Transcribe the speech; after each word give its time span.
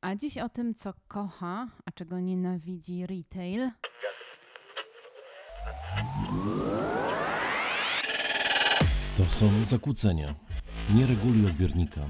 A 0.00 0.16
dziś 0.16 0.38
o 0.38 0.48
tym, 0.48 0.74
co 0.74 0.94
kocha, 1.08 1.66
a 1.84 1.90
czego 1.90 2.20
nienawidzi 2.20 3.06
retail. 3.06 3.70
To 9.16 9.30
są 9.30 9.64
zakłócenia. 9.64 10.34
Nie 10.94 11.06
reguluj 11.06 11.46
odbiornika. 11.46 12.00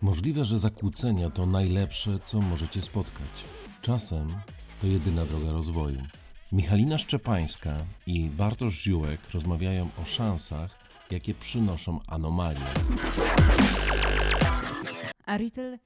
Możliwe, 0.00 0.44
że 0.44 0.58
zakłócenia 0.58 1.30
to 1.30 1.46
najlepsze, 1.46 2.18
co 2.24 2.40
możecie 2.40 2.82
spotkać. 2.82 3.44
Czasem 3.82 4.34
to 4.80 4.86
jedyna 4.86 5.24
droga 5.24 5.52
rozwoju. 5.52 6.02
Michalina 6.52 6.98
Szczepańska 6.98 7.76
i 8.06 8.30
Bartosz 8.30 8.82
Ziółek 8.82 9.20
rozmawiają 9.34 9.88
o 10.02 10.04
szansach, 10.04 10.78
jakie 11.10 11.34
przynoszą 11.34 12.00
anomalie. 12.06 12.66
A 15.26 15.38
retail 15.38 15.78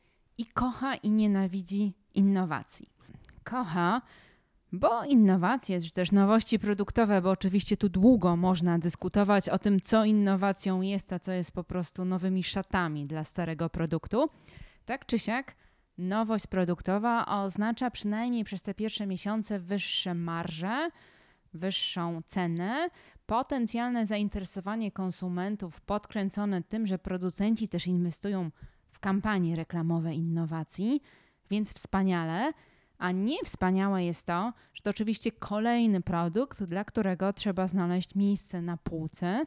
i 0.42 0.46
kocha, 0.46 0.94
i 0.94 1.10
nienawidzi 1.10 1.94
innowacji. 2.14 2.88
Kocha, 3.44 4.02
bo 4.72 5.04
innowacje, 5.04 5.80
czy 5.80 5.90
też 5.90 6.12
nowości 6.12 6.58
produktowe, 6.58 7.22
bo 7.22 7.30
oczywiście 7.30 7.76
tu 7.76 7.88
długo 7.88 8.36
można 8.36 8.78
dyskutować 8.78 9.48
o 9.48 9.58
tym, 9.58 9.80
co 9.80 10.04
innowacją 10.04 10.80
jest, 10.80 11.12
a 11.12 11.18
co 11.18 11.32
jest 11.32 11.52
po 11.52 11.64
prostu 11.64 12.04
nowymi 12.04 12.42
szatami 12.42 13.06
dla 13.06 13.24
starego 13.24 13.70
produktu. 13.70 14.28
Tak 14.84 15.06
czy 15.06 15.18
siak, 15.18 15.54
nowość 15.98 16.46
produktowa 16.46 17.26
oznacza 17.26 17.90
przynajmniej 17.90 18.44
przez 18.44 18.62
te 18.62 18.74
pierwsze 18.74 19.06
miesiące 19.06 19.58
wyższe 19.58 20.14
marże, 20.14 20.90
wyższą 21.54 22.22
cenę, 22.26 22.88
potencjalne 23.26 24.06
zainteresowanie 24.06 24.92
konsumentów 24.92 25.80
podkręcone 25.80 26.62
tym, 26.62 26.86
że 26.86 26.98
producenci 26.98 27.68
też 27.68 27.86
inwestują 27.86 28.50
kampanie 29.02 29.56
reklamowe 29.56 30.14
innowacji, 30.14 31.02
więc 31.50 31.74
wspaniale. 31.74 32.52
A 32.98 33.12
nie 33.12 33.38
wspaniałe 33.44 34.04
jest 34.04 34.26
to, 34.26 34.52
że 34.74 34.82
to 34.82 34.90
oczywiście 34.90 35.32
kolejny 35.32 36.00
produkt, 36.00 36.64
dla 36.64 36.84
którego 36.84 37.32
trzeba 37.32 37.66
znaleźć 37.66 38.14
miejsce 38.14 38.62
na 38.62 38.76
półce, 38.76 39.44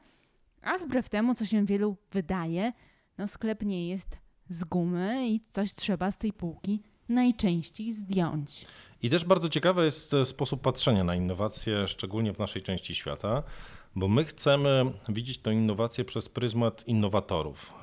a 0.62 0.78
wbrew 0.78 1.09
temu, 1.09 1.36
co 1.36 1.45
się 1.45 1.66
wielu 1.66 1.97
wydaje, 2.12 2.73
no 3.17 3.28
sklep 3.28 3.62
nie 3.62 3.88
jest 3.89 4.20
z 4.50 4.64
gumy 4.64 5.30
i 5.30 5.39
coś 5.39 5.73
trzeba 5.73 6.12
z 6.12 6.17
tej 6.17 6.34
półki 6.34 6.81
najczęściej 7.09 7.92
zdjąć. 7.92 8.66
I 9.02 9.09
też 9.09 9.25
bardzo 9.25 9.50
ciekawy 9.50 9.86
jest 9.86 10.14
e, 10.14 10.25
sposób 10.25 10.62
patrzenia 10.62 11.03
na 11.03 11.16
innowacje, 11.16 11.88
szczególnie 11.88 12.34
w 12.34 12.40
naszej 12.40 12.62
części 12.62 12.95
świata, 12.95 13.44
bo 13.95 14.07
my 14.07 14.25
chcemy 14.25 14.85
widzieć 15.09 15.38
tę 15.38 15.53
innowację 15.53 16.05
przez 16.05 16.29
pryzmat 16.29 16.88
innowatorów. 16.88 17.73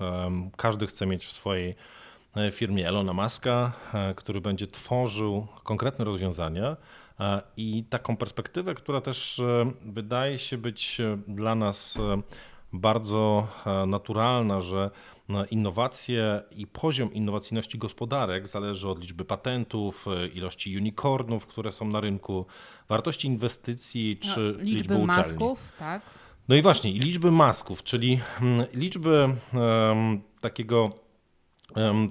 Każdy 0.56 0.86
chce 0.86 1.06
mieć 1.06 1.26
w 1.26 1.32
swojej 1.32 1.74
e, 2.36 2.50
firmie 2.50 2.88
Elona 2.88 3.12
Muska, 3.12 3.72
e, 3.94 4.14
który 4.14 4.40
będzie 4.40 4.66
tworzył 4.66 5.46
konkretne 5.64 6.04
rozwiązania 6.04 6.76
e, 7.20 7.42
i 7.56 7.84
taką 7.90 8.16
perspektywę, 8.16 8.74
która 8.74 9.00
też 9.00 9.42
wydaje 9.84 10.38
się 10.38 10.58
być 10.58 11.00
dla 11.28 11.54
nas 11.54 11.98
bardzo 12.72 13.48
naturalna, 13.86 14.60
że 14.60 14.90
innowacje 15.50 16.42
i 16.56 16.66
poziom 16.66 17.14
innowacyjności 17.14 17.78
gospodarek 17.78 18.48
zależy 18.48 18.88
od 18.88 19.00
liczby 19.00 19.24
patentów, 19.24 20.06
ilości 20.34 20.76
unicornów, 20.76 21.46
które 21.46 21.72
są 21.72 21.88
na 21.88 22.00
rynku, 22.00 22.46
wartości 22.88 23.26
inwestycji 23.28 24.16
czy 24.16 24.40
No, 24.40 24.48
liczby, 24.50 24.64
liczby 24.64 24.94
uczelni. 24.94 25.06
masków, 25.06 25.72
tak? 25.78 26.02
No 26.48 26.54
i 26.56 26.62
właśnie, 26.62 26.90
i 26.90 26.98
liczby 26.98 27.30
masków, 27.30 27.82
czyli 27.82 28.20
mm, 28.40 28.66
liczby 28.74 29.24
em, 29.54 30.20
takiego 30.40 30.90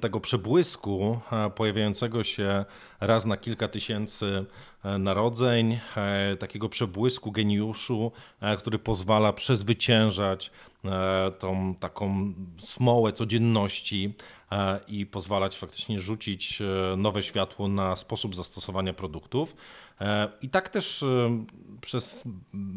tego 0.02 0.20
przebłysku 0.20 1.20
e, 1.31 1.50
pojawiającego 1.50 2.23
się 2.23 2.66
raz 3.00 3.25
na 3.25 3.38
kilka 3.38 3.68
tysięcy 3.68 4.46
narodzeń, 4.84 5.80
e, 5.98 6.38
takiego 6.38 6.70
przebłysku 6.70 7.32
geniuszu, 7.32 8.12
e, 8.42 8.58
który 8.58 8.80
pozwala 8.80 9.34
przezwyciężać 9.34 10.52
e, 10.86 11.31
tą 11.40 11.75
taką 11.75 12.34
smołę 12.59 13.14
codzienności 13.14 14.14
e, 14.52 14.80
i 14.88 15.06
pozwalać 15.06 15.58
faktycznie 15.58 16.00
rzucić 16.00 16.62
e, 16.62 16.96
nowe 16.97 17.24
światło 17.24 17.68
na 17.68 17.96
sposób 17.96 18.36
zastosowania 18.36 18.94
produktów. 18.94 19.56
E, 20.02 20.30
I 20.41 20.50
tak 20.50 20.70
też 20.70 21.03
e, 21.03 21.46
przez 21.81 22.24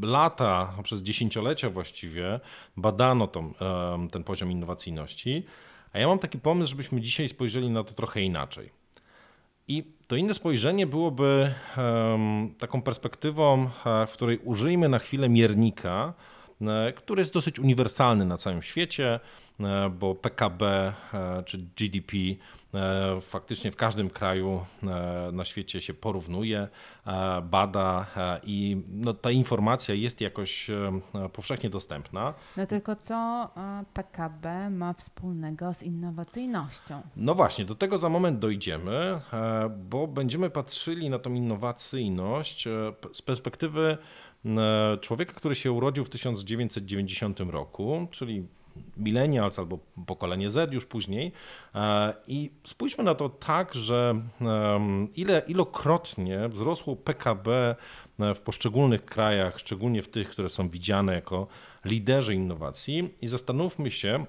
lata, 0.02 0.74
przez 0.82 1.02
dziesięciolecia 1.02 1.70
właściwie 1.70 2.40
badano 2.76 3.26
tą, 3.26 3.54
ten 4.10 4.24
poziom 4.24 4.50
innowacyjności. 4.50 5.44
A 5.92 5.98
ja 5.98 6.08
mam 6.08 6.18
taki 6.18 6.38
pomysł, 6.38 6.70
żebyśmy 6.70 7.00
dzisiaj 7.00 7.28
spojrzeli 7.28 7.70
na 7.70 7.84
to 7.84 7.92
trochę 7.92 8.20
inaczej. 8.20 8.83
I 9.68 9.84
to 10.06 10.16
inne 10.16 10.34
spojrzenie 10.34 10.86
byłoby 10.86 11.54
taką 12.58 12.82
perspektywą, 12.82 13.70
e, 13.86 14.06
w 14.06 14.12
której 14.12 14.38
użyjmy 14.38 14.88
na 14.88 14.98
chwilę 14.98 15.28
miernika, 15.28 16.14
e, 16.60 16.92
który 16.92 17.20
jest 17.20 17.34
dosyć 17.34 17.58
uniwersalny 17.58 18.24
na 18.24 18.36
całym 18.36 18.62
świecie, 18.62 19.20
e, 19.60 19.90
bo 19.90 20.14
PKB 20.14 20.92
czy 21.46 21.58
GDP 21.58 22.16
faktycznie 23.20 23.70
w 23.70 23.76
każdym 23.76 24.10
kraju 24.10 24.64
e, 24.82 24.86
na 25.32 25.44
świecie 25.44 25.80
się 25.80 25.94
porównuje, 25.94 26.68
e, 27.06 27.42
bada 27.42 28.06
e, 28.16 28.40
i 28.44 28.82
no, 28.88 29.14
ta 29.14 29.30
informacja 29.30 29.94
jest 29.94 30.20
jakoś 30.20 30.70
e, 30.70 31.00
powszechnie 31.32 31.70
dostępna. 31.70 32.34
No 32.56 32.66
tylko 32.66 32.96
co 32.96 33.14
e, 33.56 33.84
PKB 33.94 34.70
ma 34.70 34.92
wspólnego 34.92 35.74
z 35.74 35.82
innowacyjnością? 35.82 37.02
No 37.16 37.34
właśnie, 37.34 37.64
do 37.64 37.74
tego 37.74 37.98
za 37.98 38.08
moment 38.08 38.38
dojdziemy, 38.38 39.18
e, 39.32 39.70
bo 39.90 40.06
będziemy 40.06 40.50
patrzyli 40.50 41.10
na 41.10 41.18
tą 41.18 41.34
innowacyjność 41.34 42.66
e, 42.66 42.92
z 43.12 43.22
perspektywy 43.22 43.98
e, 44.46 44.98
człowieka, 45.00 45.32
który 45.32 45.54
się 45.54 45.72
urodził 45.72 46.04
w 46.04 46.10
1990 46.10 47.40
roku, 47.40 48.06
czyli 48.10 48.46
millennials 48.96 49.58
albo 49.58 49.78
pokolenie 50.06 50.50
Z 50.50 50.72
już 50.72 50.86
później. 50.86 51.32
E, 51.74 52.14
I 52.26 52.50
spójrzmy 52.64 53.04
na 53.04 53.14
to 53.14 53.28
tak, 53.28 53.74
że 53.74 54.20
ile, 55.16 55.42
ilokrotnie 55.46 56.48
wzrosło 56.48 56.96
PKB 56.96 57.76
w 58.18 58.38
poszczególnych 58.38 59.04
krajach, 59.04 59.58
szczególnie 59.58 60.02
w 60.02 60.08
tych, 60.08 60.30
które 60.30 60.50
są 60.50 60.68
widziane 60.68 61.14
jako 61.14 61.46
liderzy 61.84 62.34
innowacji 62.34 63.14
i 63.22 63.28
zastanówmy 63.28 63.90
się, 63.90 64.26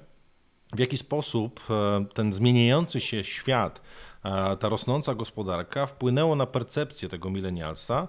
w 0.76 0.80
jaki 0.80 0.98
sposób 0.98 1.60
e, 1.70 2.06
ten 2.14 2.34
zmieniający 2.34 3.02
się 3.02 3.24
świat, 3.24 3.82
e, 4.24 4.58
ta 4.58 4.70
rosnąca 4.70 5.16
gospodarka 5.16 5.86
wpłynęło 5.86 6.36
na 6.36 6.46
percepcję 6.46 7.10
tego 7.10 7.30
milenialsa, 7.30 8.08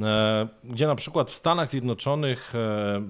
e, 0.00 0.48
gdzie 0.64 0.86
na 0.86 0.94
przykład 0.94 1.30
w 1.30 1.34
Stanach 1.34 1.68
Zjednoczonych 1.68 2.54
e, 2.54 3.02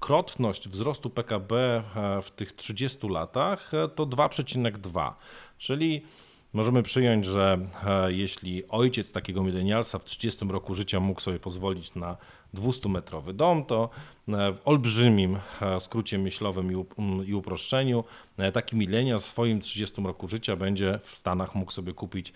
krotność 0.00 0.68
wzrostu 0.68 1.10
PKB 1.10 1.56
e, 1.96 2.22
w 2.22 2.30
tych 2.30 2.52
30 2.52 3.08
latach 3.08 3.74
e, 3.74 3.88
to 3.88 4.06
2,2, 4.06 5.12
czyli 5.58 6.04
możemy 6.52 6.82
przyjąć, 6.82 7.26
że 7.26 7.58
e, 7.86 8.12
jeśli 8.12 8.68
ojciec 8.68 9.12
takiego 9.12 9.42
milenialsa 9.42 9.98
w 9.98 10.04
30 10.04 10.44
roku 10.48 10.74
życia 10.74 11.00
mógł 11.00 11.20
sobie 11.20 11.38
pozwolić 11.38 11.94
na 11.94 12.16
200-metrowy 12.54 13.32
dom, 13.32 13.64
to 13.64 13.90
e, 14.28 14.52
w 14.52 14.60
olbrzymim 14.64 15.38
e, 15.62 15.80
skrócie 15.80 16.18
myślowym 16.18 16.84
i 17.26 17.34
uproszczeniu 17.34 18.04
taki 18.52 18.76
milenial 18.76 19.18
w 19.18 19.24
swoim 19.24 19.60
30 19.60 20.02
roku 20.02 20.28
życia 20.28 20.56
będzie 20.56 20.98
w 21.02 21.16
Stanach 21.16 21.54
mógł 21.54 21.72
sobie 21.72 21.92
kupić 21.92 22.32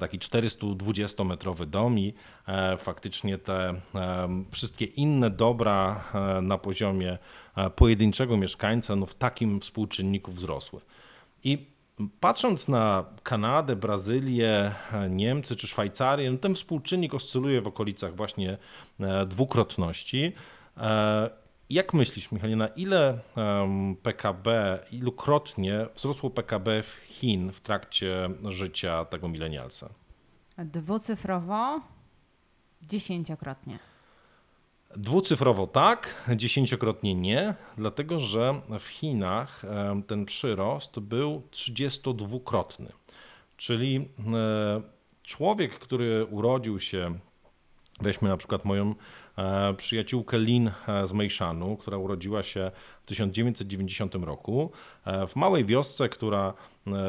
taki 0.00 0.18
420-metrowy 0.18 1.66
dom 1.66 1.98
i 1.98 2.14
faktycznie 2.78 3.38
te 3.38 3.74
wszystkie 4.50 4.84
inne 4.84 5.30
dobra 5.30 6.04
na 6.42 6.58
poziomie 6.58 7.18
pojedynczego 7.76 8.36
mieszkańca 8.36 8.96
no 8.96 9.06
w 9.06 9.14
takim 9.14 9.60
współczynniku 9.60 10.32
wzrosły. 10.32 10.80
I 11.44 11.73
Patrząc 12.20 12.68
na 12.68 13.04
Kanadę, 13.22 13.76
Brazylię, 13.76 14.74
Niemcy 15.10 15.56
czy 15.56 15.66
Szwajcarię, 15.66 16.30
no 16.30 16.38
ten 16.38 16.54
współczynnik 16.54 17.14
oscyluje 17.14 17.60
w 17.62 17.66
okolicach 17.66 18.16
właśnie 18.16 18.58
e, 19.00 19.26
dwukrotności. 19.26 20.32
E, 20.76 21.30
Jak 21.70 21.94
myślisz, 21.94 22.32
Michalina, 22.32 22.66
ile 22.68 23.18
em, 23.36 23.96
PKB, 24.02 24.78
ilukrotnie 24.92 25.86
wzrosło 25.94 26.30
PKB 26.30 26.82
w 26.82 26.90
Chin 27.06 27.52
w 27.52 27.60
trakcie 27.60 28.30
życia 28.48 29.04
tego 29.04 29.28
milenialsa? 29.28 29.88
Dwucyfrowo, 30.58 31.80
dziesięciokrotnie. 32.82 33.78
Dwucyfrowo 34.96 35.66
tak, 35.66 36.28
dziesięciokrotnie 36.36 37.14
nie, 37.14 37.54
dlatego 37.76 38.20
że 38.20 38.60
w 38.80 38.86
Chinach 38.86 39.64
em, 39.64 40.02
ten 40.02 40.24
przyrost 40.24 41.00
był 41.00 41.42
32-krotny. 41.52 42.92
Czyli 43.56 43.96
e, 43.96 44.82
człowiek, 45.22 45.78
który 45.78 46.24
urodził 46.24 46.80
się 46.80 47.18
Weźmy 48.00 48.28
na 48.28 48.36
przykład 48.36 48.64
moją 48.64 48.94
e, 49.38 49.74
przyjaciółkę 49.74 50.38
Lin 50.38 50.70
e, 50.88 51.06
z 51.06 51.12
Mejszanu, 51.12 51.76
która 51.76 51.96
urodziła 51.96 52.42
się 52.42 52.70
w 53.02 53.06
1990 53.06 54.14
roku. 54.14 54.72
E, 55.04 55.26
w 55.26 55.36
małej 55.36 55.64
wiosce, 55.64 56.08
która 56.08 56.48
e, 56.48 56.54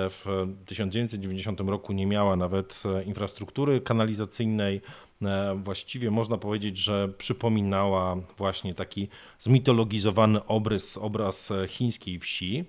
w 0.10 0.48
1990 0.66 1.60
roku 1.60 1.94
nie 1.94 2.06
miała 2.06 2.36
nawet 2.36 2.84
e, 2.86 3.04
infrastruktury 3.04 3.82
kanalizacyjnej, 3.82 4.82
e, 5.22 5.56
właściwie 5.64 6.12
można 6.12 6.38
powiedzieć, 6.38 6.78
że 6.78 7.10
przypominała 7.18 8.16
właśnie 8.38 8.74
taki 8.74 9.08
zmitologizowany 9.40 10.46
obraz, 10.46 10.98
obraz 10.98 11.52
e, 11.52 11.68
chińskiej 11.68 12.20
wsi. 12.20 12.66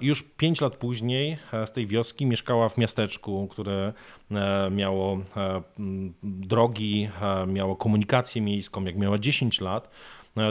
Już 0.00 0.22
pięć 0.22 0.60
lat 0.60 0.76
później 0.76 1.36
e, 1.52 1.66
z 1.66 1.72
tej 1.72 1.86
wioski 1.86 2.26
mieszkała 2.26 2.68
w 2.68 2.78
miasteczku, 2.78 3.48
które 3.50 3.92
e, 4.30 4.70
miało 4.70 5.18
e, 5.36 5.62
drogi, 6.22 7.08
e, 7.22 7.46
miało 7.46 7.76
komunikację 7.76 8.42
miejską. 8.42 8.84
Jak 8.84 8.96
miała 8.96 9.18
10 9.18 9.60
lat, 9.60 9.84
e, 9.86 9.90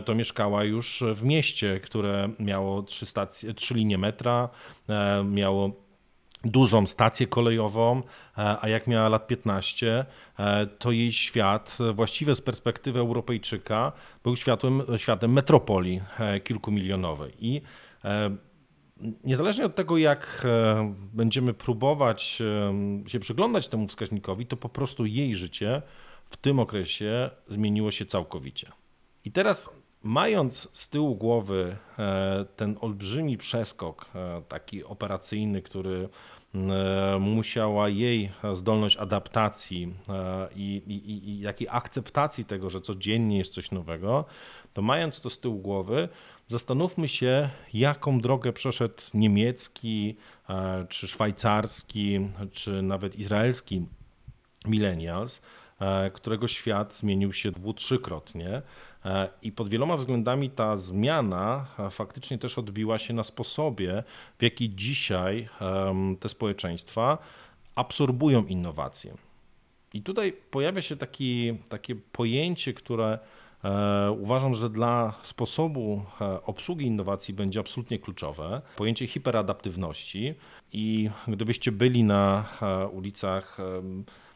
to 0.05 0.15
mieszkała 0.15 0.63
już 0.63 1.03
w 1.13 1.23
mieście, 1.23 1.79
które 1.79 2.29
miało 2.39 2.83
trzy, 2.83 3.05
stacje, 3.05 3.53
trzy 3.53 3.73
linie 3.73 3.97
metra, 3.97 4.49
e, 4.89 5.23
miało 5.23 5.71
dużą 6.43 6.87
stację 6.87 7.27
kolejową, 7.27 7.97
e, 8.37 8.57
a 8.61 8.69
jak 8.69 8.87
miała 8.87 9.09
lat 9.09 9.27
15, 9.27 10.05
e, 10.39 10.67
to 10.67 10.91
jej 10.91 11.11
świat, 11.11 11.77
właściwie 11.93 12.35
z 12.35 12.41
perspektywy 12.41 12.99
Europejczyka, 12.99 13.91
był 14.23 14.35
światłem, 14.35 14.81
światem 14.97 15.33
metropolii 15.33 16.01
kilkumilionowej. 16.43 17.33
I 17.39 17.61
niezależnie 19.23 19.65
od 19.65 19.75
tego, 19.75 19.97
jak 19.97 20.47
będziemy 21.13 21.53
próbować 21.53 22.21
się 23.07 23.19
przyglądać 23.19 23.67
temu 23.67 23.87
wskaźnikowi, 23.87 24.45
to 24.45 24.57
po 24.57 24.69
prostu 24.69 25.05
jej 25.05 25.35
życie 25.35 25.81
w 26.29 26.37
tym 26.37 26.59
okresie 26.59 27.29
zmieniło 27.47 27.91
się 27.91 28.05
całkowicie. 28.05 28.71
I 29.25 29.31
teraz, 29.31 29.69
mając 30.03 30.69
z 30.73 30.89
tyłu 30.89 31.15
głowy 31.15 31.77
e, 31.99 32.45
ten 32.55 32.77
olbrzymi 32.81 33.37
przeskok, 33.37 34.05
e, 34.15 34.41
taki 34.47 34.83
operacyjny, 34.83 35.61
który 35.61 36.09
e, 36.55 37.19
musiała 37.19 37.89
jej 37.89 38.31
zdolność 38.53 38.97
adaptacji 38.97 39.93
i, 40.55 40.81
i, 40.87 41.29
i 41.29 41.39
jakiej 41.39 41.67
akceptacji 41.71 42.45
tego, 42.45 42.69
że 42.69 42.81
codziennie 42.81 43.37
jest 43.37 43.53
coś 43.53 43.71
nowego, 43.71 44.25
to 44.73 44.81
mając 44.81 45.21
to 45.21 45.29
z 45.29 45.39
tyłu 45.39 45.59
głowy, 45.59 46.09
zastanówmy 46.47 47.07
się, 47.07 47.49
jaką 47.73 48.19
drogę 48.19 48.53
przeszedł 48.53 49.01
niemiecki, 49.13 50.15
czy 50.89 51.07
szwajcarski, 51.07 52.29
czy 52.51 52.81
nawet 52.81 53.15
izraelski 53.15 53.85
millennials, 54.65 55.41
którego 56.13 56.47
świat 56.47 56.93
zmienił 56.93 57.33
się 57.33 57.51
dwu, 57.51 57.73
trzykrotnie. 57.73 58.49
E, 58.49 58.61
I 59.41 59.51
pod 59.51 59.69
wieloma 59.69 59.97
względami 59.97 60.49
ta 60.49 60.77
zmiana 60.77 61.65
e, 61.79 61.89
faktycznie 61.89 62.37
też 62.37 62.57
odbiła 62.57 62.97
się 62.97 63.13
na 63.13 63.23
sposobie, 63.23 64.03
w 64.39 64.43
jaki 64.43 64.75
dzisiaj 64.75 65.49
te 66.19 66.29
społeczeństwa 66.29 67.17
absorbują 67.75 68.45
innowacje. 68.45 69.13
I 69.93 70.01
tutaj 70.01 70.33
pojawia 70.51 70.81
się 70.81 70.95
taki, 70.95 71.57
takie 71.69 71.95
pojęcie, 71.95 72.73
które 72.73 73.19
e, 73.63 74.11
uważam, 74.11 74.53
że 74.53 74.69
dla 74.69 75.13
sposobu 75.23 76.05
e, 76.21 76.43
obsługi 76.43 76.85
innowacji 76.85 77.33
będzie 77.33 77.59
absolutnie 77.59 77.99
kluczowe. 77.99 78.61
Pojęcie 78.75 79.07
hiperadaptywności. 79.07 80.33
I 80.73 81.09
gdybyście 81.27 81.71
byli 81.71 82.03
na 82.03 82.45
e, 82.61 82.87
ulicach 82.87 83.57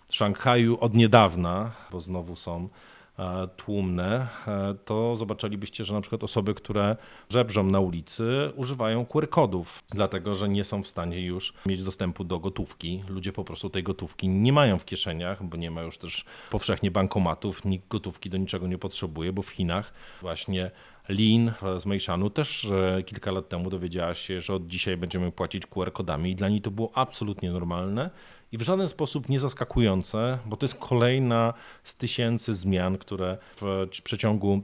Szanghaju 0.10 0.78
od 0.80 0.94
niedawna, 0.94 1.72
bo 1.92 2.00
znowu 2.00 2.36
są 2.36 2.64
e, 2.64 2.99
tłumne, 3.48 4.28
e, 4.48 4.76
to 4.86 5.16
zobaczylibyście, 5.16 5.86
że 5.86 5.94
na 5.94 6.02
przykład 6.02 6.24
osoby, 6.24 6.54
które 6.54 6.96
żebrzą 7.30 7.64
na 7.64 7.80
ulicy, 7.80 8.52
używają 8.56 9.06
QR-kodów, 9.06 9.84
dlatego 9.90 10.36
że 10.36 10.50
nie 10.50 10.64
są 10.66 10.84
w 10.84 10.88
stanie 10.88 11.26
już 11.26 11.54
mieć 11.66 11.84
dostępu 11.84 12.24
do 12.24 12.40
gotówki. 12.40 13.04
Ludzie 13.08 13.34
po 13.34 13.44
prostu 13.44 13.70
tej 13.70 13.84
gotówki 13.84 14.28
nie 14.30 14.54
mają 14.54 14.80
w 14.80 14.86
kieszeniach, 14.86 15.44
bo 15.44 15.58
nie 15.58 15.72
ma 15.72 15.82
już 15.82 15.98
też 15.98 16.26
powszechnie 16.52 16.92
bankomatów, 16.92 17.66
nikt 17.66 17.88
gotówki 17.88 18.30
do 18.30 18.38
niczego 18.38 18.68
nie 18.68 18.78
potrzebuje, 18.78 19.34
bo 19.34 19.42
w 19.42 19.50
Chinach 19.50 19.94
właśnie 20.22 20.72
Lin 21.10 21.52
z 21.78 21.86
Mejszanu 21.86 22.30
też 22.30 22.66
e, 22.66 23.04
kilka 23.04 23.32
lat 23.32 23.50
temu 23.50 23.70
dowiedziała 23.70 24.14
się, 24.14 24.42
że 24.42 24.54
od 24.54 24.68
dzisiaj 24.68 24.98
będziemy 24.98 25.32
płacić 25.32 25.66
QR-kodami 25.68 26.32
i 26.32 26.36
dla 26.36 26.50
niej 26.50 26.62
to 26.62 26.72
było 26.72 26.92
absolutnie 26.96 27.52
normalne 27.52 28.10
i 28.52 28.58
w 28.58 28.62
żaden 28.62 28.90
sposób 28.90 29.30
nie 29.30 29.40
zaskakujące, 29.40 30.40
bo 30.46 30.58
to 30.58 30.66
jest 30.66 30.76
kolejna 30.76 31.54
z 31.84 31.96
tysięcy 31.96 32.54
zmian, 32.54 32.98
które 32.98 33.38
w 33.62 33.88
przeciągu 34.04 34.62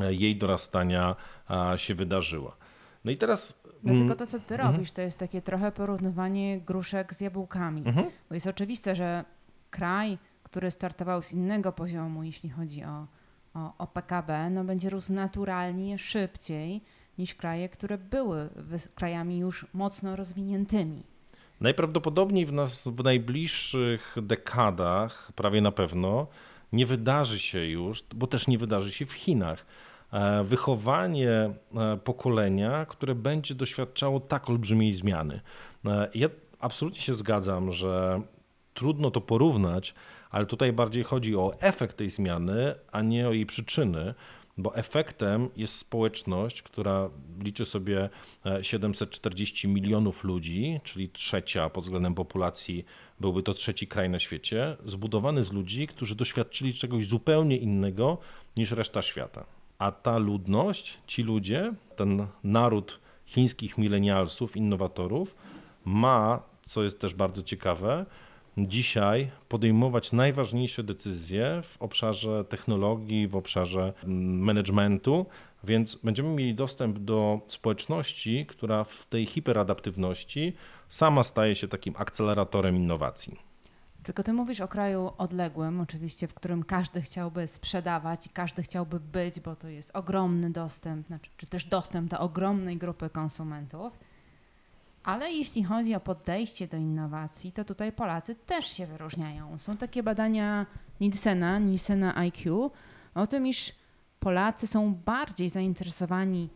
e, 0.00 0.14
jej 0.14 0.36
dorastania 0.36 1.16
się 1.76 1.94
wydarzyła. 1.94 2.56
No 3.04 3.10
i 3.10 3.16
teraz. 3.16 3.62
No 3.82 3.92
mm, 3.92 4.02
tylko 4.02 4.18
to, 4.18 4.26
co 4.26 4.40
ty 4.40 4.56
robisz, 4.56 4.92
to 4.92 5.02
jest 5.02 5.18
takie 5.18 5.42
trochę 5.42 5.72
porównywanie 5.72 6.60
gruszek 6.60 7.14
z 7.14 7.20
jabłkami. 7.20 7.82
Mhm. 7.86 8.10
Bo 8.28 8.34
jest 8.34 8.46
oczywiste, 8.46 8.96
że 8.96 9.24
kraj, 9.70 10.18
który 10.42 10.70
startował 10.70 11.22
z 11.22 11.32
innego 11.32 11.72
poziomu, 11.72 12.22
jeśli 12.22 12.50
chodzi 12.50 12.84
o, 12.84 13.06
o, 13.54 13.72
o 13.78 13.86
PKB, 13.86 14.50
no 14.50 14.64
będzie 14.64 14.90
rósł 14.90 15.12
naturalnie 15.12 15.98
szybciej 15.98 16.80
niż 17.18 17.34
kraje, 17.34 17.68
które 17.68 17.98
były 17.98 18.48
krajami 18.94 19.38
już 19.38 19.66
mocno 19.74 20.16
rozwiniętymi. 20.16 21.02
Najprawdopodobniej 21.60 22.46
w 22.46 22.52
nas 22.52 22.88
w 22.88 23.04
najbliższych 23.04 24.16
dekadach, 24.22 25.32
prawie 25.34 25.60
na 25.60 25.72
pewno, 25.72 26.26
nie 26.72 26.86
wydarzy 26.86 27.38
się 27.38 27.64
już, 27.64 28.04
bo 28.14 28.26
też 28.26 28.48
nie 28.48 28.58
wydarzy 28.58 28.92
się 28.92 29.06
w 29.06 29.12
Chinach, 29.12 29.66
e, 30.12 30.44
wychowanie 30.44 31.30
e, 31.30 31.52
pokolenia, 32.04 32.86
które 32.86 33.14
będzie 33.14 33.54
doświadczało 33.54 34.20
tak 34.20 34.50
olbrzymiej 34.50 34.92
zmiany. 34.92 35.40
E, 35.86 36.08
Ja 36.14 36.28
absolutnie 36.60 37.00
się 37.00 37.14
zgadzam, 37.14 37.72
że 37.72 38.20
trudno 38.74 39.10
to 39.10 39.20
porównać, 39.20 39.94
ale 40.30 40.46
tutaj 40.46 40.72
bardziej 40.72 41.04
chodzi 41.04 41.36
o 41.36 41.54
efekt 41.60 41.96
tej 41.96 42.10
zmiany, 42.10 42.74
a 42.92 43.02
nie 43.02 43.28
o 43.28 43.32
jej 43.32 43.46
przyczyny, 43.46 44.14
bo 44.58 44.76
efektem 44.76 45.48
jest 45.56 45.74
społeczność, 45.74 46.62
która 46.62 47.10
liczy 47.40 47.66
sobie 47.66 48.08
e, 48.46 48.64
740 48.64 49.68
milionów 49.68 50.24
ludzi, 50.24 50.80
czyli 50.84 51.08
trzecia 51.08 51.70
pod 51.70 51.84
względem 51.84 52.14
populacji, 52.14 52.84
byłby 53.20 53.42
to 53.42 53.54
trzeci 53.54 53.86
kraj 53.86 54.10
na 54.10 54.18
świecie, 54.18 54.76
zbudowany 54.86 55.44
z 55.44 55.52
ludzi, 55.52 55.86
którzy 55.86 56.14
doświadczyli 56.14 56.74
czegoś 56.74 57.06
zupełnie 57.06 57.56
innego 57.56 58.18
niż 58.56 58.70
reszta 58.70 59.02
świata. 59.02 59.44
A 59.78 59.92
ta 59.92 60.18
ludność, 60.18 60.98
ci 61.06 61.22
ludzie, 61.22 61.72
ten 61.96 62.26
naród 62.44 63.00
chińskich 63.26 63.78
milenialsów, 63.78 64.56
innowatorów, 64.56 65.34
ma, 65.84 66.42
co 66.62 66.82
jest 66.82 67.00
też 67.00 67.14
bardzo 67.14 67.42
ciekawe, 67.42 68.06
dzisiaj 68.68 69.30
podejmować 69.48 70.12
najważniejsze 70.12 70.82
decyzje 70.82 71.62
w 71.62 71.82
obszarze 71.82 72.44
technologii, 72.44 73.28
w 73.28 73.36
obszarze 73.36 73.92
mm, 74.04 74.38
managementu, 74.38 75.26
więc 75.64 75.98
będziemy 76.02 76.28
mieli 76.28 76.54
dostęp 76.54 76.98
do 76.98 77.40
społeczności, 77.46 78.46
która 78.46 78.84
w 78.84 79.06
tej 79.06 79.26
hiperadaptywności 79.26 80.52
sama 80.88 81.24
staje 81.24 81.56
się 81.56 81.68
takim 81.68 81.94
akceleratorem 81.98 82.76
innowacji. 82.76 83.50
Tylko 84.02 84.22
ty 84.22 84.32
mówisz 84.32 84.60
o 84.60 84.68
kraju 84.68 85.12
odległym, 85.18 85.80
oczywiście, 85.80 86.28
w 86.28 86.34
którym 86.34 86.62
każdy 86.62 87.02
chciałby 87.02 87.46
sprzedawać 87.46 88.26
i 88.26 88.30
każdy 88.30 88.62
chciałby 88.62 89.00
być, 89.00 89.40
bo 89.40 89.56
to 89.56 89.68
jest 89.68 89.90
ogromny 89.94 90.50
dostęp, 90.50 91.06
znaczy, 91.06 91.30
czy 91.36 91.46
też 91.46 91.64
dostęp 91.64 92.10
do 92.10 92.18
ogromnej 92.18 92.76
grupy 92.76 93.10
konsumentów. 93.10 93.98
Ale 95.02 95.32
jeśli 95.32 95.64
chodzi 95.64 95.94
o 95.94 96.00
podejście 96.00 96.68
do 96.68 96.76
innowacji, 96.76 97.52
to 97.52 97.64
tutaj 97.64 97.92
Polacy 97.92 98.34
też 98.34 98.66
się 98.66 98.86
wyróżniają. 98.86 99.58
Są 99.58 99.76
takie 99.76 100.02
badania 100.02 100.66
Nielsena, 101.00 101.58
Nielsena 101.58 102.16
IQ, 102.16 102.70
o 103.14 103.26
tym, 103.26 103.46
iż 103.46 103.72
Polacy 104.20 104.66
są 104.66 104.94
bardziej 104.94 105.48
zainteresowani 105.48 106.48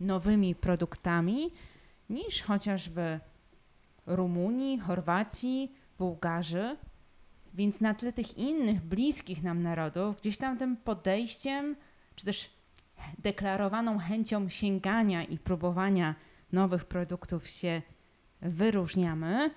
nowymi 0.00 0.54
produktami 0.54 1.50
niż 2.10 2.42
chociażby 2.42 3.20
Rumuni, 4.06 4.78
Chorwaci, 4.78 5.72
Bułgarzy. 5.98 6.76
Więc 7.54 7.80
na 7.80 7.94
tle 7.94 8.12
tych 8.12 8.38
innych 8.38 8.82
bliskich 8.82 9.42
nam 9.42 9.62
narodów, 9.62 10.16
gdzieś 10.16 10.36
tam 10.36 10.58
tym 10.58 10.76
podejściem, 10.76 11.76
czy 12.14 12.24
też 12.24 12.50
deklarowaną 13.18 13.98
chęcią 13.98 14.48
sięgania 14.48 15.24
i 15.24 15.38
próbowania 15.38 16.14
nowych 16.54 16.84
produktów 16.84 17.48
się 17.48 17.82
wyróżniamy. 18.42 19.50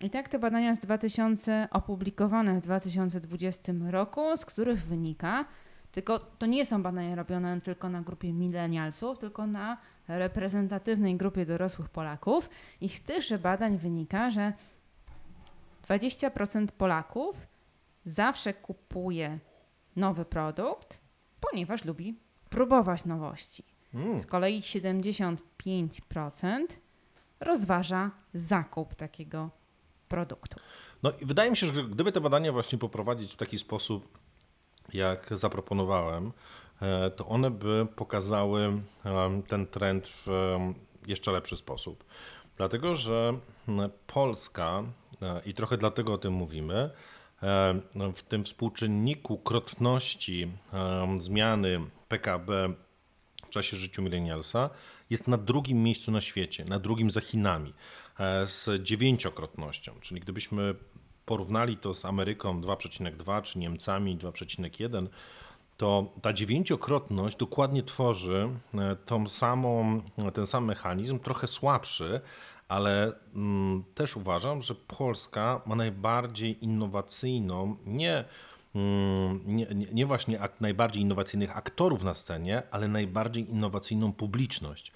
I 0.00 0.10
tak 0.10 0.28
te 0.28 0.38
badania 0.38 0.74
z 0.74 0.78
2000 0.78 1.68
opublikowane 1.70 2.60
w 2.60 2.60
2020 2.60 3.72
roku, 3.90 4.36
z 4.36 4.44
których 4.44 4.82
wynika, 4.84 5.44
tylko 5.92 6.18
to 6.18 6.46
nie 6.46 6.66
są 6.66 6.82
badania 6.82 7.14
robione 7.14 7.60
tylko 7.60 7.88
na 7.88 8.02
grupie 8.02 8.32
milenialsów, 8.32 9.18
tylko 9.18 9.46
na 9.46 9.78
reprezentatywnej 10.08 11.16
grupie 11.16 11.46
dorosłych 11.46 11.88
Polaków. 11.88 12.50
I 12.80 12.88
z 12.88 13.02
tychże 13.02 13.38
badań 13.38 13.78
wynika, 13.78 14.30
że 14.30 14.52
20% 15.88 16.66
Polaków 16.66 17.46
zawsze 18.04 18.54
kupuje 18.54 19.38
nowy 19.96 20.24
produkt, 20.24 21.00
ponieważ 21.40 21.84
lubi 21.84 22.18
próbować 22.50 23.04
nowości. 23.04 23.77
Mm. 23.94 24.20
Z 24.20 24.26
kolei 24.26 24.60
75% 24.60 25.36
rozważa 27.40 28.10
zakup 28.34 28.94
takiego 28.94 29.50
produktu. 30.08 30.60
No 31.02 31.12
i 31.20 31.26
wydaje 31.26 31.50
mi 31.50 31.56
się, 31.56 31.66
że 31.66 31.72
gdyby 31.72 32.12
te 32.12 32.20
badania 32.20 32.52
właśnie 32.52 32.78
poprowadzić 32.78 33.32
w 33.32 33.36
taki 33.36 33.58
sposób, 33.58 34.18
jak 34.94 35.30
zaproponowałem, 35.38 36.32
e, 36.82 37.10
to 37.10 37.26
one 37.26 37.50
by 37.50 37.86
pokazały 37.96 38.64
em, 39.04 39.42
ten 39.42 39.66
trend 39.66 40.06
w 40.08 40.28
em, 40.28 40.74
jeszcze 41.06 41.32
lepszy 41.32 41.56
sposób. 41.56 42.04
Dlatego, 42.56 42.96
że 42.96 43.38
Polska, 44.06 44.82
e, 45.22 45.40
i 45.46 45.54
trochę 45.54 45.76
dlatego 45.76 46.12
o 46.12 46.18
tym 46.18 46.32
mówimy, 46.32 46.90
e, 47.42 47.80
no, 47.94 48.12
w 48.12 48.22
tym 48.22 48.44
współczynniku 48.44 49.38
krotności 49.38 50.52
zmiany 51.18 51.80
PKB 52.08 52.74
w 53.48 53.50
czasie 53.50 53.76
życia 53.76 54.02
millennialsa 54.02 54.70
jest 55.10 55.28
na 55.28 55.38
drugim 55.38 55.82
miejscu 55.82 56.10
na 56.10 56.20
świecie, 56.20 56.64
na 56.64 56.78
drugim 56.78 57.10
za 57.10 57.20
Chinami, 57.20 57.74
e, 58.20 58.46
z 58.46 58.82
dziewięciokrotnością. 58.82 59.92
Czyli 60.00 60.20
gdybyśmy 60.20 60.74
porównali 61.26 61.76
to 61.76 61.94
z 61.94 62.04
Ameryką 62.04 62.60
2,2 62.60 63.42
czy 63.42 63.58
Niemcami 63.58 64.18
2,1, 64.18 65.06
to 65.76 66.12
ta 66.22 66.32
dziewięciokrotność 66.32 67.36
dokładnie 67.36 67.82
tworzy 67.82 68.48
e, 68.74 68.96
tą 68.96 69.28
samą, 69.28 70.02
ten 70.34 70.46
sam 70.46 70.64
mechanizm, 70.64 71.18
trochę 71.18 71.46
słabszy, 71.46 72.20
ale 72.68 73.12
mm, 73.34 73.84
też 73.94 74.16
uważam, 74.16 74.62
że 74.62 74.74
Polska 74.74 75.60
ma 75.66 75.74
najbardziej 75.74 76.64
innowacyjną, 76.64 77.76
nie, 77.86 78.24
nie, 79.46 79.66
nie, 79.74 79.86
nie 79.92 80.06
właśnie 80.06 80.38
najbardziej 80.60 81.02
innowacyjnych 81.02 81.56
aktorów 81.56 82.02
na 82.02 82.14
scenie, 82.14 82.62
ale 82.70 82.88
najbardziej 82.88 83.50
innowacyjną 83.50 84.12
publiczność. 84.12 84.92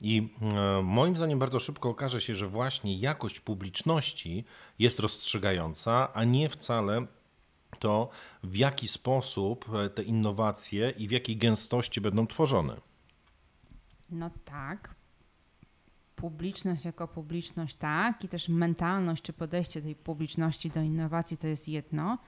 I 0.00 0.28
e, 0.42 0.82
moim 0.82 1.16
zdaniem 1.16 1.38
bardzo 1.38 1.60
szybko 1.60 1.88
okaże 1.88 2.20
się, 2.20 2.34
że 2.34 2.46
właśnie 2.46 2.96
jakość 2.96 3.40
publiczności 3.40 4.44
jest 4.78 5.00
rozstrzygająca, 5.00 6.14
a 6.14 6.24
nie 6.24 6.48
wcale 6.48 7.06
to, 7.78 8.08
w 8.42 8.56
jaki 8.56 8.88
sposób 8.88 9.74
e, 9.74 9.90
te 9.90 10.02
innowacje 10.02 10.90
i 10.90 11.08
w 11.08 11.10
jakiej 11.10 11.36
gęstości 11.36 12.00
będą 12.00 12.26
tworzone. 12.26 12.76
No 14.10 14.30
tak. 14.44 14.94
Publiczność 16.16 16.84
jako 16.84 17.08
publiczność, 17.08 17.76
tak, 17.76 18.24
i 18.24 18.28
też 18.28 18.48
mentalność 18.48 19.22
czy 19.22 19.32
podejście 19.32 19.82
tej 19.82 19.94
publiczności 19.94 20.70
do 20.70 20.82
innowacji 20.82 21.36
to 21.36 21.46
jest 21.46 21.68
jedno, 21.68 22.18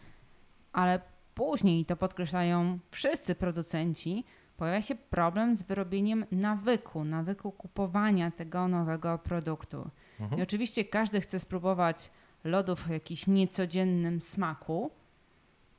ale 0.78 1.00
później, 1.35 1.80
i 1.80 1.85
to 1.85 1.97
podkreślają 1.97 2.78
wszyscy 2.90 3.35
producenci, 3.35 4.25
pojawia 4.56 4.82
się 4.82 4.94
problem 4.94 5.56
z 5.56 5.62
wyrobieniem 5.62 6.26
nawyku, 6.30 7.04
nawyku 7.04 7.52
kupowania 7.52 8.30
tego 8.30 8.68
nowego 8.68 9.18
produktu. 9.18 9.90
I 10.38 10.42
oczywiście 10.42 10.85
każdy 10.85 11.20
chce 11.20 11.38
spróbować 11.38 12.11
lodów 12.44 12.90
o 12.90 12.92
jakimś 12.92 13.26
niecodziennym 13.26 14.20
smaku, 14.20 14.90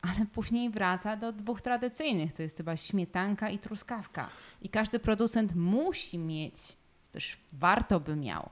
ale 0.02 0.26
później 0.34 0.70
wraca 0.70 1.16
do 1.16 1.32
dwóch 1.32 1.62
tradycyjnych, 1.62 2.34
to 2.34 2.42
jest 2.42 2.58
chyba 2.58 2.78
śmietanka 2.78 3.50
i 3.50 3.60
truskawka. 3.60 4.30
I 4.62 4.70
każdy 4.70 5.00
producent 5.00 5.56
musi 5.56 6.18
mieć, 6.18 6.78
też 7.12 7.38
warto 7.54 8.00
by 8.00 8.16
miał, 8.16 8.50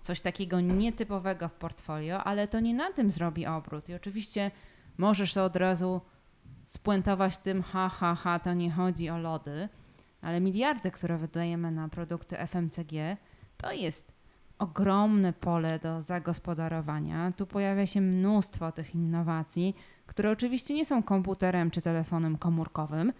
coś 0.00 0.20
takiego 0.20 0.60
nietypowego 0.60 1.48
w 1.48 1.54
portfolio, 1.54 2.24
ale 2.24 2.48
to 2.48 2.60
nie 2.60 2.74
na 2.74 2.92
tym 2.92 3.10
zrobi 3.10 3.46
obrót. 3.46 3.88
I 3.88 3.94
oczywiście 3.94 4.50
możesz 4.98 5.34
to 5.34 5.44
od 5.44 5.56
razu 5.56 6.00
spuentować 6.64 7.38
tym, 7.38 7.62
ha, 7.62 7.88
ha, 7.88 8.14
ha, 8.14 8.38
to 8.38 8.54
nie 8.54 8.70
chodzi 8.70 9.10
o 9.10 9.18
lody, 9.18 9.68
ale 10.22 10.40
miliardy, 10.40 10.90
które 10.90 11.18
wydajemy 11.18 11.70
na 11.70 11.88
produkty 11.88 12.36
FMCG, 12.36 13.16
to 13.56 13.72
jest 13.72 14.12
ogromne 14.58 15.32
pole 15.32 15.78
do 15.78 16.02
zagospodarowania. 16.02 17.32
Tu 17.36 17.46
pojawia 17.46 17.86
się 17.86 18.00
mnóstwo 18.00 18.72
tych 18.72 18.94
innowacji, 18.94 19.76
które 20.06 20.30
oczywiście 20.30 20.74
nie 20.74 20.84
są 20.84 21.02
komputerem 21.02 21.70
czy 21.70 21.80
telefonem 21.80 22.38
komórkowym, 22.38 23.12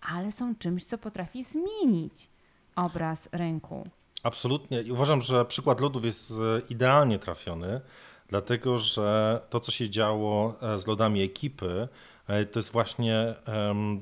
ale 0.00 0.32
są 0.32 0.54
czymś, 0.54 0.84
co 0.84 0.98
potrafi 0.98 1.44
zmienić 1.44 2.28
obraz 2.76 3.28
rynku. 3.32 3.88
Absolutnie. 4.22 4.82
I 4.82 4.92
uważam, 4.92 5.22
że 5.22 5.44
przykład 5.44 5.80
lodów 5.80 6.04
jest 6.04 6.30
e, 6.30 6.34
idealnie 6.70 7.18
trafiony, 7.18 7.80
dlatego 8.30 8.78
że 8.78 9.40
to, 9.50 9.60
co 9.60 9.72
się 9.72 9.90
działo 9.90 10.54
e, 10.62 10.78
z 10.78 10.86
lodami 10.86 11.22
ekipy, 11.22 11.88
e, 12.26 12.46
to 12.46 12.58
jest 12.58 12.72
właśnie 12.72 13.34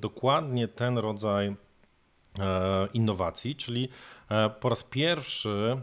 dokładnie 0.00 0.68
ten 0.68 0.98
rodzaj 0.98 1.46
e, 1.46 1.54
innowacji, 2.92 3.56
czyli 3.56 3.88
po 4.60 4.68
raz 4.68 4.82
pierwszy 4.82 5.80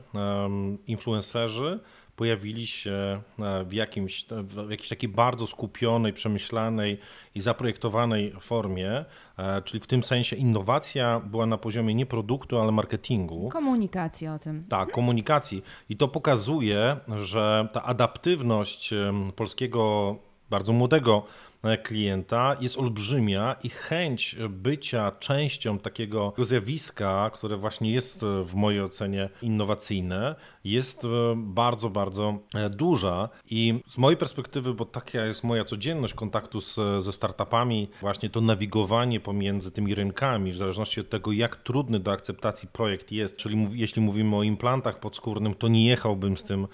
influencerzy 0.87 1.79
pojawili 2.15 2.67
się 2.67 3.22
e, 3.39 3.63
w, 3.63 3.74
jakimś, 3.74 4.25
w 4.31 4.69
jakiejś 4.69 4.89
takiej 4.89 5.10
bardzo 5.10 5.48
skupionej, 5.48 6.13
przemyślanej 6.13 6.98
i 7.36 7.41
zaprojektowanej 7.41 8.34
formie, 8.39 9.05
e, 9.38 9.62
czyli 9.62 9.79
w 9.79 9.88
tym 9.88 10.03
sensie 10.03 10.36
innowacja 10.36 11.19
była 11.19 11.45
na 11.45 11.57
poziomie 11.57 11.95
nie 11.95 12.05
produktu, 12.05 12.60
ale 12.60 12.72
marketingu. 12.72 13.50
Komunikacja 13.50 14.36
o 14.36 14.39
tym. 14.39 14.63
Tak, 14.69 14.91
komunikacji. 14.91 15.63
I 15.89 15.98
to 15.98 16.07
pokazuje, 16.07 16.98
że 17.17 17.67
ta 17.74 17.84
adaptywność 17.84 18.93
polskiego, 19.36 20.15
bardzo 20.50 20.74
młodego 20.74 21.24
e, 21.24 21.54
klienta 21.84 22.55
jest 22.62 22.77
olbrzymia 22.77 23.55
i 23.63 23.69
chęć 23.69 24.36
bycia 24.50 25.12
częścią 25.12 25.79
takiego 25.79 26.34
zjawiska, 26.38 27.31
które 27.34 27.57
właśnie 27.57 27.91
jest 27.91 28.24
e, 28.24 28.43
w 28.43 28.55
mojej 28.55 28.81
ocenie 28.81 29.29
innowacyjne, 29.41 30.36
jest 30.63 31.05
e, 31.05 31.07
bardzo, 31.38 31.89
bardzo 31.89 32.39
e, 32.55 32.69
duża. 32.69 33.29
I 33.50 33.79
z 33.88 33.98
mojej 33.98 34.17
perspektywy, 34.17 34.74
bo 34.74 34.86
taka 34.86 35.25
jest 35.25 35.43
moja 35.43 35.63
codzienność 35.63 36.13
kontaktu 36.13 36.62
z, 36.62 36.75
ze 37.00 37.12
startupami, 37.12 37.88
właśnie 38.01 38.29
to 38.29 38.41
nawigowanie 38.41 39.19
pomiędzy 39.19 39.72
tymi 39.72 39.95
rynkami, 39.95 40.51
w 40.51 40.57
zależności 40.57 41.01
od 41.01 41.10
tego, 41.10 41.31
jak 41.31 41.55
trudny 41.55 42.00
do 42.00 42.12
akceptacji 42.12 42.67
projekt 42.67 43.12
jest, 43.12 43.38
czyli 43.38 43.67
jeśli 43.74 44.01
mówimy 44.01 44.36
o 44.36 44.43
implantach 44.43 45.00
podskórnym, 45.00 45.53
to 45.53 45.67
nie 45.67 45.88
jechałbym 45.88 46.38
z 46.38 46.43
tym 46.43 46.67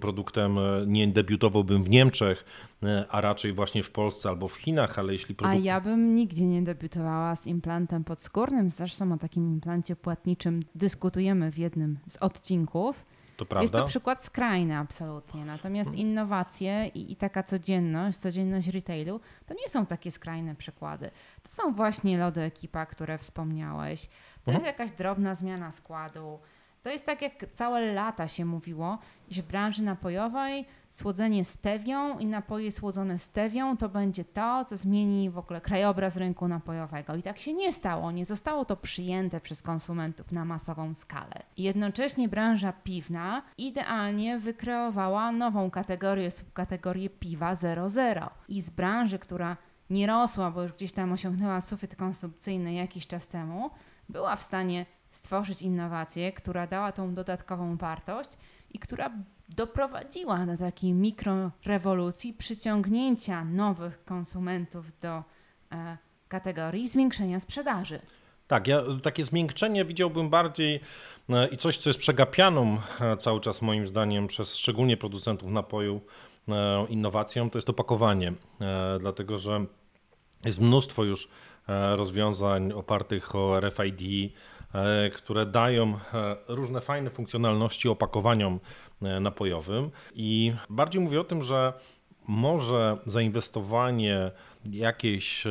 produktem, 0.00 0.58
e, 0.58 0.62
nie 0.86 1.08
debiutowałbym 1.08 1.82
w 1.84 1.90
Niemczech, 1.90 2.44
e, 2.82 3.04
a 3.10 3.20
raczej 3.20 3.52
właśnie 3.52 3.82
w 3.82 3.90
Polsce 3.90 4.28
albo 4.28 4.48
w 4.48 4.54
Chinach, 4.54 4.98
ale 4.98 5.12
jeśli 5.12 5.34
A 5.34 5.38
produkt... 5.38 5.64
ja 5.64 5.80
bym 5.80 6.16
nigdzie 6.16 6.46
nie 6.46 6.62
debiutowała 6.62 7.36
z 7.36 7.46
implantem 7.46 8.04
podskórnym. 8.04 8.70
Zresztą 8.70 9.12
o 9.12 9.16
takim 9.18 9.48
implancie 9.52 9.96
płatniczym 9.96 10.60
dyskutujemy 10.74 11.52
w 11.52 11.58
jednym 11.58 11.98
z 12.08 12.16
odcinków. 12.16 13.04
to 13.36 13.44
Jest 13.44 13.50
prawda? 13.50 13.68
Mhm. 13.68 13.84
to 13.84 13.88
przykład 13.88 14.24
skrajny 14.24 14.76
absolutnie. 14.78 15.44
Natomiast 15.44 15.94
innowacje 15.94 16.90
i, 16.94 17.12
i 17.12 17.16
taka 17.16 17.42
codzienność, 17.42 18.18
codzienność 18.18 18.68
retailu, 18.68 19.20
to 19.46 19.54
nie 19.54 19.68
są 19.68 19.86
takie 19.86 20.10
skrajne 20.10 20.54
przykłady. 20.54 21.10
To 21.42 21.48
są 21.48 21.74
właśnie 21.74 22.18
lody 22.18 22.40
ekipa, 22.40 22.86
które 22.86 23.18
wspomniałeś. 23.18 24.06
To 24.44 24.50
Mhm. 24.50 24.54
jest 24.54 24.66
jakaś 24.66 24.90
drobna 24.98 25.34
zmiana 25.34 25.72
składu. 25.72 26.38
To 26.82 26.90
jest 26.90 27.06
tak, 27.06 27.22
jak 27.22 27.46
całe 27.52 27.92
lata 27.92 28.28
się 28.28 28.44
mówiło, 28.44 28.98
że 29.30 29.42
w 29.42 29.46
branży 29.46 29.82
napojowej 29.82 30.66
słodzenie 30.90 31.44
stewią 31.44 32.18
i 32.18 32.26
napoje 32.26 32.72
słodzone 32.72 33.18
stewią 33.18 33.76
to 33.76 33.88
będzie 33.88 34.24
to, 34.24 34.64
co 34.64 34.76
zmieni 34.76 35.30
w 35.30 35.38
ogóle 35.38 35.60
krajobraz 35.60 36.16
rynku 36.16 36.48
napojowego. 36.48 37.14
I 37.14 37.22
tak 37.22 37.38
się 37.38 37.52
nie 37.52 37.72
stało. 37.72 38.12
Nie 38.12 38.24
zostało 38.24 38.64
to 38.64 38.76
przyjęte 38.76 39.40
przez 39.40 39.62
konsumentów 39.62 40.32
na 40.32 40.44
masową 40.44 40.94
skalę. 40.94 41.42
Jednocześnie 41.56 42.28
branża 42.28 42.72
piwna 42.72 43.42
idealnie 43.58 44.38
wykreowała 44.38 45.32
nową 45.32 45.70
kategorię, 45.70 46.30
subkategorię 46.30 47.10
piwa 47.10 47.54
00. 47.54 48.30
I 48.48 48.60
z 48.62 48.70
branży, 48.70 49.18
która 49.18 49.56
nie 49.90 50.06
rosła, 50.06 50.50
bo 50.50 50.62
już 50.62 50.72
gdzieś 50.72 50.92
tam 50.92 51.12
osiągnęła 51.12 51.60
sufit 51.60 51.96
konsumpcyjny 51.96 52.72
jakiś 52.72 53.06
czas 53.06 53.28
temu, 53.28 53.70
była 54.08 54.36
w 54.36 54.42
stanie 54.42 54.86
stworzyć 55.10 55.62
innowację, 55.62 56.32
która 56.32 56.66
dała 56.66 56.92
tą 56.92 57.14
dodatkową 57.14 57.76
wartość 57.76 58.30
i 58.70 58.78
która 58.78 59.10
doprowadziła 59.48 60.46
do 60.46 60.56
takiej 60.56 60.92
mikrorewolucji 60.92 62.32
przyciągnięcia 62.32 63.44
nowych 63.44 64.04
konsumentów 64.04 65.00
do 65.00 65.22
e, 65.72 65.98
kategorii 66.28 66.88
zwiększenia 66.88 67.40
sprzedaży. 67.40 68.00
Tak, 68.50 68.66
ja 68.66 68.82
takie 69.02 69.24
zmiękczenie 69.24 69.84
widziałbym 69.84 70.30
bardziej 70.30 70.80
e, 71.28 71.48
i 71.48 71.56
coś, 71.56 71.76
co 71.76 71.90
jest 71.90 72.00
przegapianą 72.00 72.78
e, 73.00 73.16
cały 73.16 73.40
czas 73.40 73.62
moim 73.62 73.86
zdaniem 73.86 74.26
przez 74.26 74.56
szczególnie 74.56 74.96
producentów 74.96 75.50
napoju 75.50 76.00
e, 76.48 76.86
innowacją, 76.88 77.50
to 77.50 77.58
jest 77.58 77.70
opakowanie, 77.70 78.32
dlatego 79.00 79.38
że 79.38 79.64
jest 80.44 80.60
mnóstwo 80.60 81.04
już 81.04 81.28
rozwiązań 81.96 82.72
opartych 82.72 83.34
o 83.34 83.60
RFID, 83.60 84.32
które 85.14 85.46
dają 85.46 85.98
e, 86.14 86.36
różne 86.48 86.80
fajne 86.80 87.10
funkcjonalności 87.10 87.88
opakowaniom 87.88 88.60
e, 89.02 89.20
napojowym 89.20 89.90
i 90.14 90.52
bardziej 90.68 91.02
mówię 91.02 91.20
o 91.20 91.24
tym, 91.24 91.42
że 91.42 91.72
może 92.28 92.96
zainwestowanie 93.06 94.30
jakieś 94.64 95.44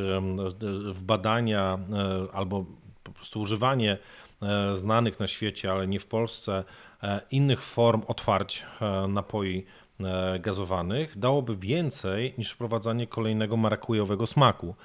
w 0.93 1.01
badania 1.01 1.75
e, 1.75 2.35
albo 2.35 2.65
po 3.03 3.11
prostu 3.11 3.41
używanie 3.41 3.97
e, 4.41 4.77
znanych 4.77 5.19
na 5.19 5.27
świecie, 5.27 5.71
ale 5.71 5.87
nie 5.87 5.99
w 5.99 6.05
Polsce, 6.05 6.63
e, 7.03 7.21
innych 7.31 7.61
form 7.61 8.01
otwarć 8.07 8.65
e, 8.81 9.07
napoi 9.07 9.65
e, 9.99 10.39
gazowanych 10.39 11.17
dałoby 11.17 11.55
więcej 11.55 12.33
niż 12.37 12.51
wprowadzanie 12.51 13.07
kolejnego 13.07 13.57
marakujowego 13.57 14.27
smaku. 14.27 14.75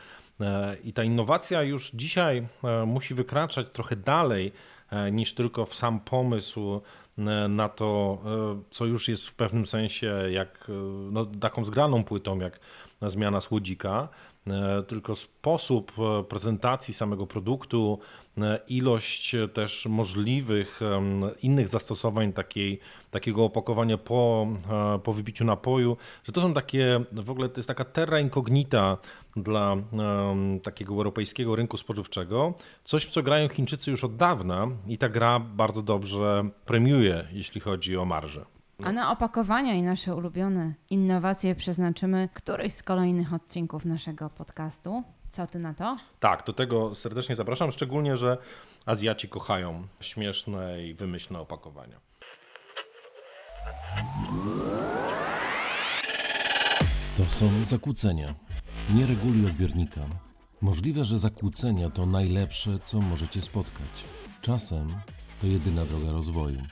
E, 0.41 0.77
I 0.85 0.93
ta 0.93 1.05
innowacja 1.05 1.63
już 1.63 1.91
dzisiaj 1.95 2.47
e, 2.65 2.87
musi 2.87 3.15
wykraczać 3.15 3.67
trochę 3.73 3.97
dalej 3.97 4.53
e, 4.91 5.13
niż 5.13 5.35
tylko 5.35 5.67
w 5.67 5.75
sam 5.75 6.01
pomysł 6.01 6.81
na 7.49 7.69
to, 7.69 8.19
co 8.71 8.87
już 8.87 9.09
jest 9.09 9.29
w 9.29 9.35
pewnym 9.35 9.67
sensie 9.67 10.15
jak 10.31 10.71
no, 11.11 11.27
taką 11.27 11.65
zgraną 11.65 12.05
płytą, 12.05 12.39
jak 12.39 12.61
zmiana 13.03 13.41
słodzika, 13.41 14.09
tylko 14.87 15.17
sposób 15.17 15.93
e, 15.99 16.25
prezentacji 16.25 16.95
samego 16.95 17.27
produktu, 17.27 17.99
e, 18.39 18.61
ilość 18.69 19.35
e, 19.35 19.49
też 19.49 19.87
możliwych 19.87 20.81
innych 21.43 21.69
zastosowań 21.69 22.33
takiej, 22.33 22.81
takiego 23.11 23.45
opakowania 23.45 23.99
po, 23.99 24.47
e, 24.95 24.99
po 24.99 25.13
wypiciu 25.13 25.45
napoju, 25.45 25.97
że 26.25 26.33
to 26.33 26.41
są 26.41 26.55
takie, 26.55 27.01
w 27.13 27.31
ogóle 27.31 27.49
to 27.49 27.61
jest 27.61 27.69
taka 27.69 27.85
terra 27.85 28.21
incognita 28.21 28.99
dla 29.37 29.77
takiego 30.63 30.95
europejskiego 30.95 31.57
rynku 31.57 31.77
spożywczego, 31.77 32.55
coś 32.85 33.05
w 33.05 33.11
co 33.11 33.23
grają 33.23 33.49
Chińczycy 33.49 33.91
już 33.91 34.05
od 34.05 34.17
dawna 34.17 34.69
i 34.87 34.99
ta 34.99 35.09
gra 35.09 35.41
bardzo 35.41 35.83
dobrze 35.83 36.51
premiuje, 36.67 37.29
jeśli 37.33 37.61
chodzi 37.61 37.97
o 37.97 38.05
marżę. 38.05 38.45
A 38.83 38.93
na 38.93 39.13
opakowania 39.13 39.75
i 39.75 39.83
nasze 39.83 40.15
ulubione 40.15 40.75
innowacje 40.91 41.55
przeznaczymy 41.55 42.29
któryś 42.35 42.73
z 42.73 42.83
kolejnych 42.83 43.35
odcinków 43.35 43.85
naszego 43.85 44.31
podcastu. 44.31 45.03
Co 45.29 45.47
ty 45.47 45.59
na 45.59 45.75
to? 45.75 45.97
Tak, 46.21 46.47
do 46.47 46.53
tego 46.53 46.95
serdecznie 46.95 47.37
zapraszam, 47.37 47.73
szczególnie, 47.73 48.17
że 48.17 48.39
Azjaci 48.87 49.29
kochają 49.29 49.87
śmieszne 50.01 50.87
i 50.87 50.95
wymyślne 50.95 51.39
opakowania. 51.41 52.01
To 57.17 57.31
są 57.31 57.65
zakłócenia. 57.65 58.35
Nie 58.95 59.07
reguluj 59.07 59.47
odbiornika. 59.47 60.01
Możliwe, 60.61 61.05
że 61.05 61.19
zakłócenia 61.19 61.91
to 61.91 62.07
najlepsze, 62.07 62.79
co 62.85 63.01
możecie 63.01 63.43
spotkać. 63.43 64.05
Czasem 64.41 64.95
to 65.41 65.47
jedyna 65.47 65.85
droga 65.85 66.13
rozwoju. 66.13 66.63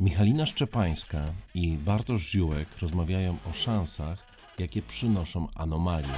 Michalina 0.00 0.46
Szczepańska 0.46 1.20
i 1.54 1.78
Bartosz 1.78 2.30
Ziółek 2.30 2.68
rozmawiają 2.82 3.36
o 3.50 3.52
szansach, 3.52 4.26
jakie 4.58 4.82
przynoszą 4.82 5.48
anomalie. 5.54 6.08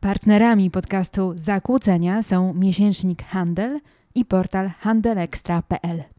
Partnerami 0.00 0.70
podcastu 0.70 1.32
Zakłócenia 1.36 2.22
są 2.22 2.54
miesięcznik 2.54 3.24
Handel 3.24 3.80
i 4.14 4.24
portal 4.24 4.70
handelextra.pl. 4.80 6.17